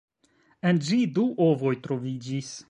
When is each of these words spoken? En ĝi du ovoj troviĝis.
En 0.69 0.79
ĝi 0.87 0.97
du 1.19 1.27
ovoj 1.49 1.75
troviĝis. 1.85 2.51